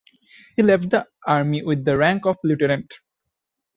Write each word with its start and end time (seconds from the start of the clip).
He 0.55 0.63
left 0.63 0.89
the 0.89 1.05
army 1.27 1.61
with 1.61 1.85
the 1.85 1.95
rank 1.95 2.25
of 2.25 2.37
lieutenant. 2.43 2.91